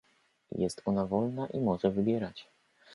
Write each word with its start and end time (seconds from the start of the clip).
"Jest 0.51 0.81
ona 0.85 1.05
wolna 1.05 1.47
i 1.47 1.59
może 1.61 1.91
wybierać." 1.91 2.47